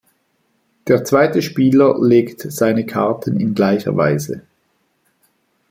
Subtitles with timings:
[0.87, 4.41] Der zweite Spieler legt seine Karten in gleicher Weise.